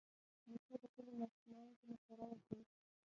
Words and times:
نیکه 0.49 0.75
د 0.81 0.83
کلي 0.93 1.11
ماشومانو 1.19 1.71
ته 1.77 1.81
مشوره 1.89 2.25
ورکوي. 2.29 2.63